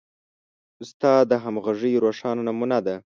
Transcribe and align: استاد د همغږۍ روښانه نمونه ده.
استاد 0.83 1.23
د 1.31 1.33
همغږۍ 1.43 1.93
روښانه 2.03 2.41
نمونه 2.47 2.77
ده. 2.85 2.95